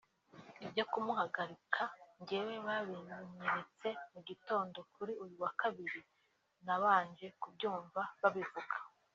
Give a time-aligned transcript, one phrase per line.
[0.65, 1.83] Ibyo kumuhagarika
[2.21, 6.01] njyewe babinyeretse mugitondo (Kuri uyu wa Kabiri)
[6.65, 8.77] nabanje kubyumba babivuga